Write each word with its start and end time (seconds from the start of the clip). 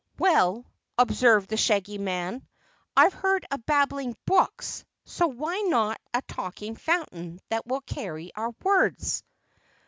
"Well," 0.17 0.65
observed 0.97 1.51
the 1.51 1.57
Shaggy 1.57 1.99
Man, 1.99 2.47
"I've 2.97 3.13
heard 3.13 3.45
of 3.51 3.67
babbling 3.67 4.17
brooks, 4.25 4.83
so 5.05 5.27
why 5.27 5.59
not 5.67 6.01
a 6.11 6.23
talking 6.23 6.75
fountain 6.75 7.39
that 7.49 7.67
will 7.67 7.81
carry 7.81 8.31
our 8.33 8.49
words?" 8.63 9.23